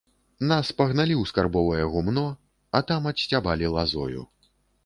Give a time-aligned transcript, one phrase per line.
[0.51, 2.25] Нас пагналі ў скарбовае гумно,
[2.81, 4.21] а там адсцябалі лазою.